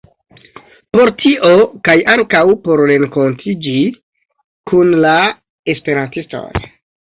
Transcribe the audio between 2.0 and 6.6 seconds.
ankaŭ por renkontiĝi kun la esperantistoj